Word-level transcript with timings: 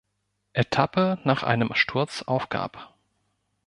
Etappe 0.53 1.19
nach 1.25 1.43
einem 1.43 1.75
Sturz 1.75 2.23
aufgab. 2.23 2.95